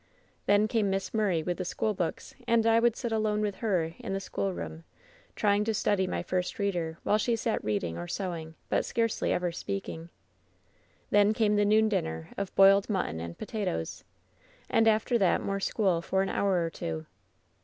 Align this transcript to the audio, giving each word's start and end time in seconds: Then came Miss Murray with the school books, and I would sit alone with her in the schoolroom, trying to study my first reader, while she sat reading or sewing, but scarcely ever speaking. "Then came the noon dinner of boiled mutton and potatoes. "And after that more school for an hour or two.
Then 0.47 0.67
came 0.67 0.89
Miss 0.89 1.13
Murray 1.13 1.43
with 1.43 1.57
the 1.59 1.63
school 1.63 1.93
books, 1.93 2.33
and 2.47 2.65
I 2.65 2.79
would 2.79 2.95
sit 2.95 3.11
alone 3.11 3.39
with 3.41 3.57
her 3.57 3.93
in 3.99 4.13
the 4.13 4.19
schoolroom, 4.19 4.83
trying 5.35 5.63
to 5.65 5.75
study 5.75 6.07
my 6.07 6.23
first 6.23 6.57
reader, 6.57 6.97
while 7.03 7.19
she 7.19 7.35
sat 7.35 7.63
reading 7.63 7.99
or 7.99 8.07
sewing, 8.07 8.55
but 8.67 8.83
scarcely 8.83 9.31
ever 9.31 9.51
speaking. 9.51 10.09
"Then 11.11 11.33
came 11.33 11.55
the 11.55 11.65
noon 11.65 11.87
dinner 11.87 12.29
of 12.35 12.55
boiled 12.55 12.89
mutton 12.89 13.19
and 13.19 13.37
potatoes. 13.37 14.03
"And 14.71 14.87
after 14.87 15.19
that 15.19 15.39
more 15.43 15.59
school 15.59 16.01
for 16.01 16.23
an 16.23 16.29
hour 16.29 16.65
or 16.65 16.71
two. 16.71 17.05